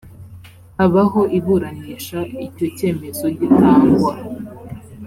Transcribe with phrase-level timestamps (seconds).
[0.77, 4.13] habaho iburanisha icyo cyemezo gitangwa